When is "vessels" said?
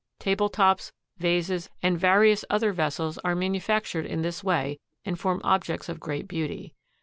2.73-3.19